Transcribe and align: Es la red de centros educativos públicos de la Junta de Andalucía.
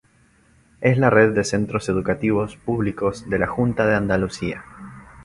Es 0.79 0.97
la 0.97 1.11
red 1.11 1.31
de 1.35 1.43
centros 1.43 1.87
educativos 1.87 2.55
públicos 2.57 3.29
de 3.29 3.37
la 3.37 3.45
Junta 3.45 3.85
de 3.85 3.93
Andalucía. 3.93 4.65